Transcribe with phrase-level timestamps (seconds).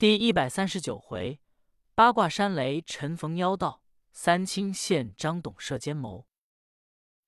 [0.00, 1.42] 第一百三十九回，
[1.94, 6.26] 八卦山雷陈逢妖道，三清现张董设奸谋。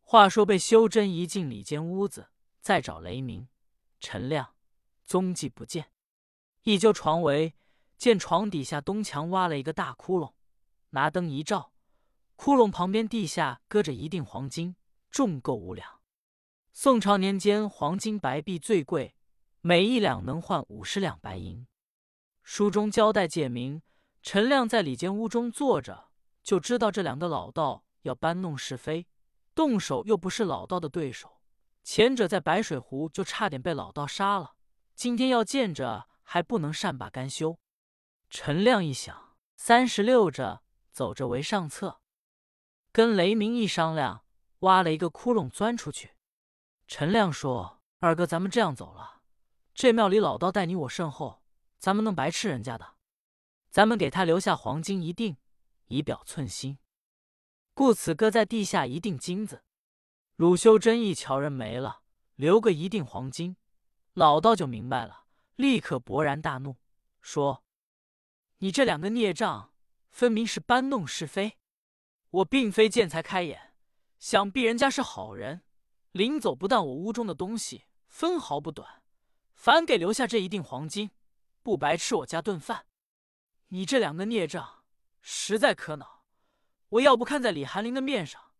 [0.00, 2.28] 话说被修真一进里间屋子，
[2.60, 3.48] 再找雷鸣、
[3.98, 4.54] 陈亮，
[5.04, 5.90] 踪迹不见。
[6.62, 7.56] 一揪床围，
[7.98, 10.34] 见床底下东墙挖了一个大窟窿，
[10.90, 11.72] 拿灯一照，
[12.36, 14.76] 窟窿旁边地下搁着一锭黄金，
[15.10, 15.98] 重够五两。
[16.72, 19.16] 宋朝年间，黄金白璧最贵，
[19.60, 21.66] 每一两能换五十两白银。
[22.52, 23.80] 书中交代解明，
[24.24, 26.08] 陈亮在里间屋中坐着，
[26.42, 29.06] 就知道这两个老道要搬弄是非，
[29.54, 31.40] 动手又不是老道的对手。
[31.84, 34.54] 前者在白水湖就差点被老道杀了，
[34.96, 37.56] 今天要见着还不能善罢甘休。
[38.28, 42.00] 陈亮一想，三十六着走着为上策，
[42.90, 44.24] 跟雷鸣一商量，
[44.58, 46.16] 挖了一个窟窿钻出去。
[46.88, 49.20] 陈亮说：“二哥，咱们这样走了，
[49.72, 51.36] 这庙里老道待你我甚厚。”
[51.80, 52.96] 咱们能白吃人家的？
[53.70, 55.38] 咱们给他留下黄金一锭，
[55.86, 56.78] 以表寸心。
[57.72, 59.64] 故此搁在地下一锭金子。
[60.36, 62.02] 鲁修真一瞧人没了，
[62.34, 63.56] 留个一锭黄金，
[64.12, 65.24] 老道就明白了，
[65.56, 66.76] 立刻勃然大怒，
[67.22, 67.64] 说
[68.58, 69.72] ：“你这两个孽障，
[70.10, 71.56] 分明是搬弄是非！
[72.30, 73.72] 我并非见财开眼，
[74.18, 75.62] 想必人家是好人，
[76.12, 79.02] 临走不但我屋中的东西分毫不短，
[79.54, 81.10] 反给留下这一锭黄金。”
[81.62, 82.86] 不白吃我家顿饭，
[83.68, 84.84] 你这两个孽障
[85.20, 86.24] 实在可恼！
[86.88, 88.52] 我要不看在李寒林的面上，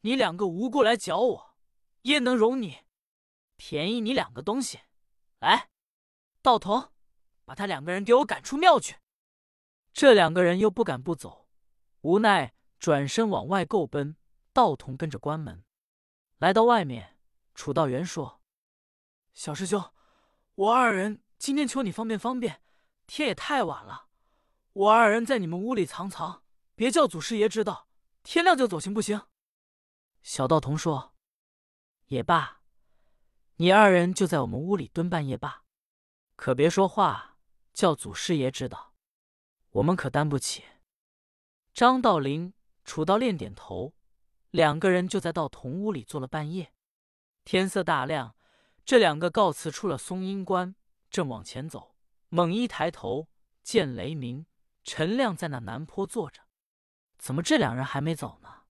[0.00, 1.56] 你两个无故来搅我，
[2.02, 2.80] 焉能容你？
[3.56, 4.80] 便宜你两个东西！
[5.38, 5.70] 来，
[6.42, 6.92] 道童，
[7.44, 8.96] 把他两个人给我赶出庙去！
[9.92, 11.48] 这两个人又不敢不走，
[12.02, 14.16] 无奈转身往外够奔。
[14.52, 15.64] 道童跟着关门，
[16.38, 17.16] 来到外面，
[17.54, 18.42] 楚道元说
[19.32, 19.92] ：“小师兄，
[20.56, 22.62] 我二人。”今天求你方便方便，
[23.06, 24.08] 天也太晚了，
[24.72, 26.42] 我二人在你们屋里藏藏，
[26.74, 27.88] 别叫祖师爷知道，
[28.24, 29.22] 天亮就走，行不行？
[30.20, 31.14] 小道童说
[32.08, 32.62] ：“也罢，
[33.56, 35.62] 你二人就在我们屋里蹲半夜罢，
[36.34, 37.38] 可别说话，
[37.72, 38.94] 叫祖师爷知道，
[39.70, 40.64] 我们可担不起。”
[41.72, 42.52] 张道陵、
[42.84, 43.94] 楚道炼点头，
[44.50, 46.72] 两个人就在道童屋里坐了半夜。
[47.44, 48.34] 天色大亮，
[48.84, 50.74] 这两个告辞出了松阴关。
[51.10, 51.96] 正往前走，
[52.28, 53.28] 猛一抬头，
[53.62, 54.46] 见雷鸣、
[54.84, 56.42] 陈亮在那南坡坐着。
[57.18, 58.62] 怎么这两人还没走呢？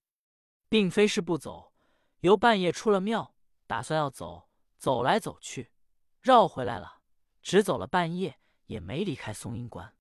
[0.69, 1.73] 并非是不走，
[2.21, 3.35] 由半夜出了庙，
[3.67, 5.73] 打算要走，走来走去，
[6.21, 7.01] 绕回来了，
[7.43, 9.95] 只走了半夜，也没离开松阴关。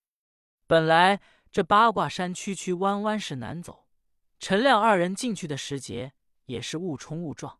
[0.65, 1.21] 本来
[1.51, 3.87] 这八卦山曲曲弯弯是难走，
[4.39, 6.13] 陈亮二人进去的时节
[6.45, 7.59] 也是误冲误撞。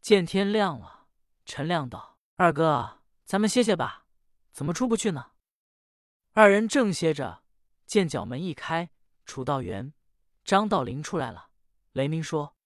[0.00, 1.06] 见天亮了，
[1.44, 4.06] 陈亮道：“二哥。”咱们歇歇吧，
[4.52, 5.32] 怎么出不去呢？
[6.30, 7.42] 二人正歇着，
[7.84, 8.88] 见角门一开，
[9.24, 9.92] 楚道元、
[10.44, 11.50] 张道陵出来了。
[11.90, 12.56] 雷鸣说：“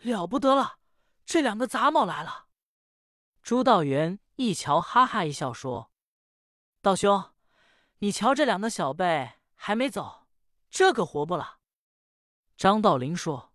[0.00, 0.78] 了不得了，
[1.26, 2.46] 这两个杂毛来了。”
[3.42, 5.92] 朱道元一瞧，哈哈一笑说
[6.80, 7.34] ：“道兄，
[7.98, 10.26] 你瞧这两个小辈还没走，
[10.70, 11.58] 这可活不了。”
[12.56, 13.52] 张道陵说：“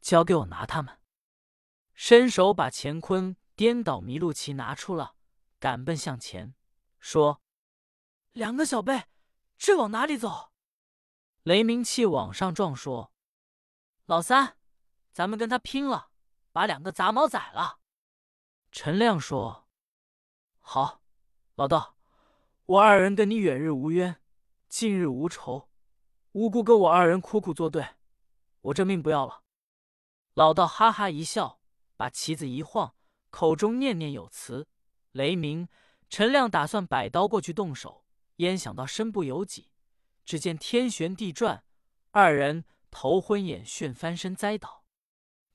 [0.00, 0.98] 交给我拿他们。”
[1.92, 5.16] 伸手把乾坤颠倒迷路旗拿出了。
[5.58, 6.54] 赶奔向前，
[6.98, 7.42] 说
[8.32, 9.04] ：“两个小辈，
[9.56, 10.52] 这往哪里走？”
[11.42, 13.12] 雷鸣气往上撞，说
[14.06, 14.56] ：“老三，
[15.12, 16.10] 咱们跟他拼了，
[16.52, 17.80] 把两个杂毛宰了。”
[18.70, 19.66] 陈亮说
[20.60, 21.02] ：“好，
[21.54, 21.96] 老道，
[22.66, 24.20] 我二人跟你远日无冤，
[24.68, 25.70] 近日无仇，
[26.32, 27.96] 无辜跟我二人苦苦作对，
[28.60, 29.42] 我这命不要了。”
[30.34, 31.60] 老道哈哈一笑，
[31.96, 32.94] 把旗子一晃，
[33.30, 34.68] 口中念念有词。
[35.18, 35.68] 雷鸣、
[36.08, 38.06] 陈亮打算摆刀过去动手，
[38.36, 39.72] 焉想到身不由己，
[40.24, 41.64] 只见天旋地转，
[42.12, 44.84] 二人头昏眼眩，翻身栽倒。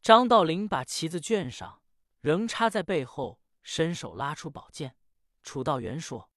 [0.02, 1.82] 张道陵把旗子卷上，
[2.20, 4.98] 仍插在背后，伸手拉出宝剑。
[5.42, 6.30] 楚道元说：“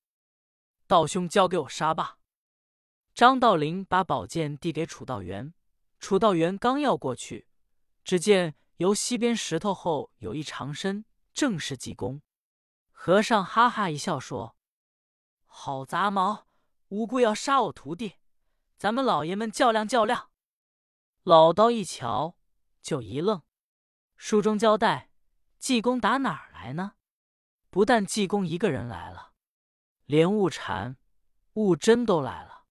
[0.86, 2.19] 道兄，交给我杀吧。”
[3.12, 5.53] 张道陵把宝剑递给楚道元，
[5.98, 7.48] 楚道元刚要过去，
[8.04, 11.04] 只见由西边石头后有一长身，
[11.34, 12.22] 正是济公。
[13.06, 14.56] 和尚哈哈一笑说
[15.47, 16.48] ：“好杂毛，
[16.88, 18.14] 无故要杀我徒弟，
[18.78, 20.32] 咱们老爷们较量较量。”
[21.22, 22.36] 老道一瞧，
[22.82, 23.42] 就一愣。
[24.16, 25.12] 书中交代，
[25.60, 26.94] 济公打哪儿来呢？
[27.70, 29.34] 不但济公一个人来了，
[30.06, 30.97] 连悟禅、
[31.52, 32.64] 悟真都来了。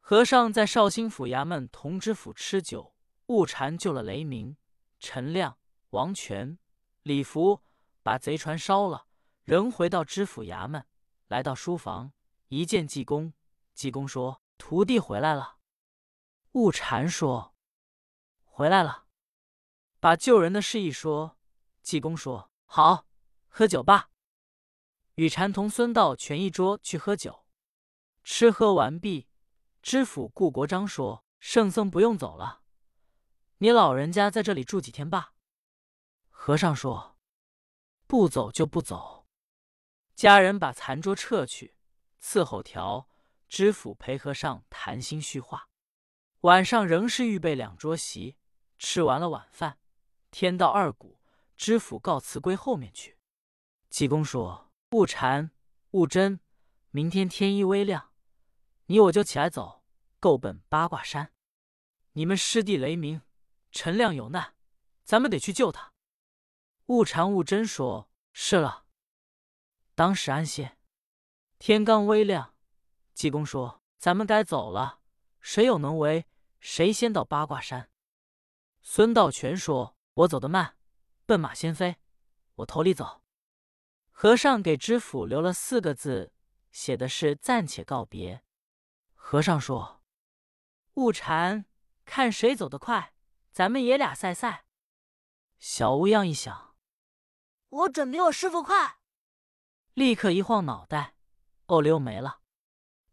[0.00, 2.94] 和尚在绍兴府衙门同知府吃酒，
[3.26, 4.56] 悟禅救了雷鸣、
[4.98, 5.58] 陈亮、
[5.90, 6.58] 王权、
[7.02, 7.62] 李福，
[8.02, 9.04] 把贼船烧了。
[9.48, 10.84] 仍回到知府衙门，
[11.28, 12.12] 来到书房，
[12.48, 13.32] 一见济公，
[13.72, 15.56] 济公说：“徒弟回来了。”
[16.52, 17.54] 悟禅说
[18.44, 19.06] ：“回来了。”
[20.00, 21.38] 把救人的事一说，
[21.80, 23.06] 济公说：“好，
[23.48, 24.10] 喝酒吧。”
[25.16, 27.46] 与禅同孙道全一桌去喝酒。
[28.22, 29.28] 吃喝完毕，
[29.80, 32.60] 知府顾国璋说：“圣僧不用走了，
[33.56, 35.32] 你老人家在这里住几天吧。”
[36.28, 37.16] 和尚说
[38.06, 39.16] ：“不走就不走。”
[40.18, 41.76] 家人把残桌撤去，
[42.20, 43.08] 伺候条
[43.48, 45.68] 知府陪和尚谈心叙话。
[46.40, 48.36] 晚上仍是预备两桌席，
[48.78, 49.78] 吃完了晚饭，
[50.32, 51.20] 天到二鼓，
[51.56, 53.16] 知府告辞归后面去。
[53.90, 55.52] 济公说：“悟禅、
[55.92, 56.40] 悟真，
[56.90, 58.10] 明天天一微亮。”
[58.86, 59.84] 你我就起来走，
[60.18, 61.32] 够奔八卦山。
[62.14, 63.22] 你们师弟雷鸣、
[63.70, 64.56] 陈亮有难，
[65.04, 65.92] 咱们得去救他。
[66.86, 68.86] 悟禅、悟真说：“是了。”
[69.98, 70.78] 当时安歇。
[71.58, 72.54] 天刚微亮，
[73.14, 75.00] 济公说：“咱们该走了，
[75.40, 76.24] 谁有能为，
[76.60, 77.90] 谁先到八卦山。”
[78.80, 80.76] 孙道全说：“我走得慢，
[81.26, 81.96] 笨马先飞，
[82.54, 83.24] 我头里走。”
[84.12, 86.32] 和尚给知府留了四个字，
[86.70, 88.44] 写的是“暂且告别”。
[89.16, 90.04] 和尚说
[90.94, 91.64] ：“悟禅，
[92.04, 93.14] 看谁走得快，
[93.50, 94.64] 咱们爷俩赛赛。”
[95.58, 96.76] 小乌样一想
[97.70, 98.97] ：“我准比我师傅快。”
[99.98, 101.16] 立刻一晃脑袋，
[101.66, 102.38] 哦溜没了。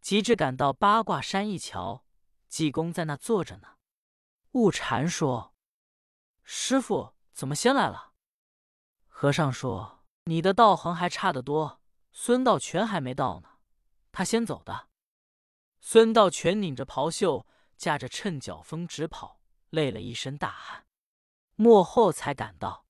[0.01, 2.05] 及至赶到八卦山一瞧，
[2.47, 3.77] 济公在那坐着呢。
[4.51, 5.55] 悟禅说
[6.45, 8.13] ：“师傅怎么先来了？”
[9.09, 13.49] 和尚说：“你的道行还差得多，孙道全还没到呢，
[14.11, 14.89] 他先走的。”
[15.81, 19.39] 孙道全拧着袍袖，架着趁脚风直跑，
[19.71, 20.85] 累了一身大汗。
[21.55, 22.85] 末后才赶到，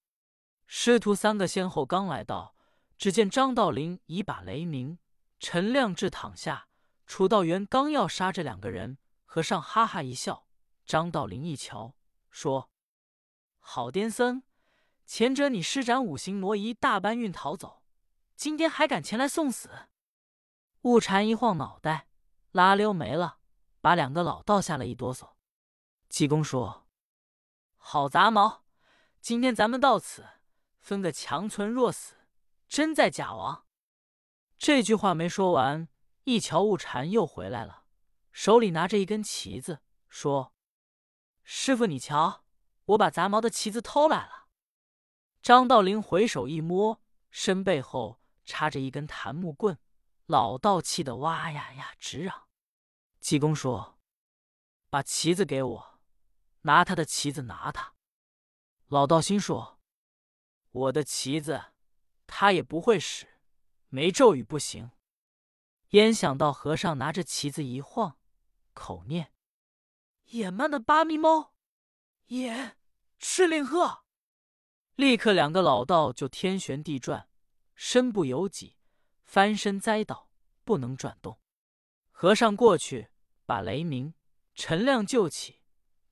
[0.67, 2.54] 师徒三个先后刚来到，
[2.97, 4.99] 只见张道陵已把雷鸣、
[5.39, 6.67] 陈亮志躺下，
[7.05, 10.47] 楚道元刚要杀这两个人，和尚哈哈一笑。
[10.85, 11.95] 张道陵一瞧，
[12.29, 12.69] 说
[13.59, 14.43] ：“好癫僧，
[15.05, 17.81] 前者你施展五行挪移大搬运逃走，
[18.35, 19.69] 今天还敢前来送死？”
[20.83, 22.07] 悟禅一晃脑袋。
[22.51, 23.39] 拉溜没了，
[23.81, 25.31] 把两个老道吓了一哆嗦。
[26.07, 26.87] 济公说
[27.75, 28.63] ：“好杂毛，
[29.19, 30.25] 今天咱们到此
[30.79, 32.14] 分个强存弱死，
[32.67, 33.65] 真在假王。”
[34.57, 35.87] 这句话没说完，
[36.23, 37.85] 一瞧悟禅又回来了，
[38.31, 40.53] 手里拿着一根旗子，说
[41.43, 42.45] ：“师傅，你瞧，
[42.85, 44.47] 我把杂毛的旗子偷来了。”
[45.43, 49.77] 张道陵回手一摸，身背后插着一根檀木棍，
[50.25, 52.47] 老道气得哇呀呀直嚷。
[53.19, 53.99] 济公说
[54.89, 55.99] ：“把旗子给我，
[56.61, 57.93] 拿他的旗子拿他。”
[58.87, 59.79] 老道心说
[60.71, 61.73] ：“我的旗子
[62.27, 63.39] 他也不会使，
[63.89, 64.91] 没咒语不行。”
[65.91, 68.17] 焉想到和尚拿着旗子一晃，
[68.73, 69.33] 口念
[70.31, 71.53] ：“野蛮的八咪猫，
[72.27, 72.77] 野
[73.19, 74.03] 赤令鹤。”
[74.95, 77.29] 立刻两个老道就天旋地转，
[77.75, 78.77] 身不由己，
[79.23, 80.29] 翻身栽倒，
[80.63, 81.39] 不能转动。
[82.11, 83.09] 和尚过去。
[83.47, 84.15] 把雷鸣、
[84.55, 85.61] 陈亮救起，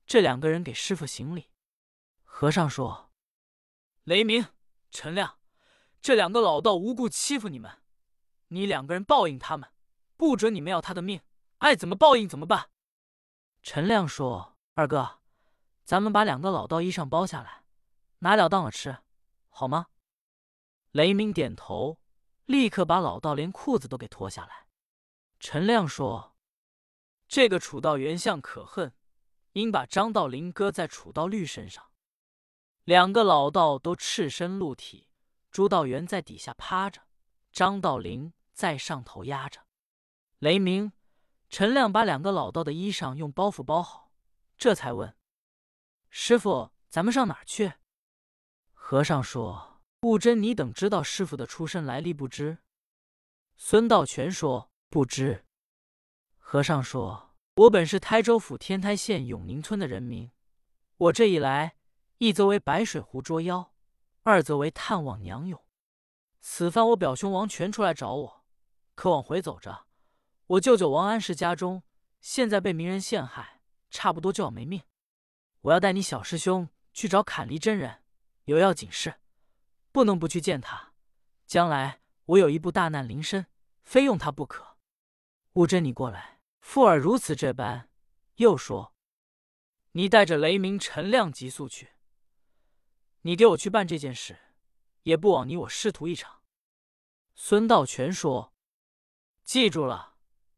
[0.06, 1.50] 这两个人给师傅行礼。
[2.22, 3.10] 和尚说
[4.04, 4.46] ：“雷鸣、
[4.92, 5.40] 陈亮，
[6.04, 7.78] 这两个老道无故欺负你们，
[8.48, 9.70] 你两个人报应他们，
[10.18, 11.22] 不准你们要他的命，
[11.60, 12.68] 爱怎么报应怎么办。”
[13.64, 15.20] 陈亮说：“二哥，
[15.86, 17.64] 咱们把两个老道衣裳剥下来，
[18.18, 18.98] 拿了当了吃，
[19.48, 19.86] 好吗？”
[20.92, 21.98] 雷鸣点头，
[22.44, 24.66] 立刻把老道连裤子都给脱下来。
[25.40, 26.36] 陈亮说。
[27.26, 28.94] 这个楚道元相可恨，
[29.52, 31.82] 应把张道陵搁在楚道律身上。
[32.84, 35.08] 两个老道都赤身露体，
[35.54, 37.02] 朱道元在底下趴着，
[37.52, 39.60] 张道陵在上头压着。
[40.40, 40.90] 雷鸣、
[41.48, 44.10] 陈亮把两个老道的衣裳用包袱包好，
[44.58, 45.16] 这才问
[46.10, 47.74] 师傅：“咱们上哪儿去？”
[48.74, 52.58] 和尚说：“悟真，你等知道师傅的出身来历不知？”
[53.56, 55.44] 孙道全说：“不知。”
[56.36, 60.32] 和尚说：“我本是台州府天台县永宁村的人民，
[60.96, 61.76] 我这一来，
[62.18, 63.72] 一则为白水湖捉妖，
[64.24, 65.64] 二则为探望娘友。
[66.40, 68.44] 此番我表兄王权出来找我，
[68.94, 69.86] 可往回走着，
[70.46, 71.84] 我舅舅王安石家中
[72.20, 74.82] 现在被名人陷害，差不多就要没命。
[75.60, 78.02] 我要带你小师兄去找坎离真人，
[78.46, 79.14] 有要紧事，
[79.92, 80.92] 不能不去见他。
[81.46, 83.46] 将来我有一部大难临身，
[83.82, 84.76] 非用他不可。
[85.52, 87.90] 悟真，你过来。”富尔如此这般，
[88.36, 88.94] 又说
[89.92, 91.93] ：“你带着雷鸣、陈亮急速去。
[93.26, 94.38] 你给我去办这件事，
[95.02, 96.42] 也不枉你我师徒一场。”
[97.34, 98.54] 孙道全说
[99.44, 100.16] ：“记住了，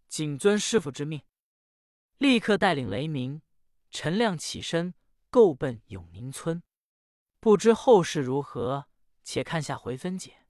[0.09, 1.23] 谨遵师傅之命。”
[2.19, 3.43] 立刻带领雷鸣、
[3.91, 4.95] 陈亮起身，
[5.31, 6.63] 够奔永宁村。
[7.41, 8.89] 不知后事如何，
[9.23, 10.46] 且看下回分解。